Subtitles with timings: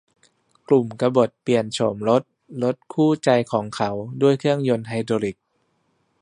[0.67, 2.23] กลุ่มกบฏเปลี่ยนโฉมรถ
[2.63, 3.89] รถคู่ใจของเขา
[4.21, 5.37] ด้วยเครื่องยนต์ไฮดรอลิค